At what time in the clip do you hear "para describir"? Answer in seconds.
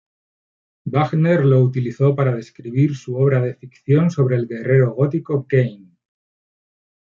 2.15-2.95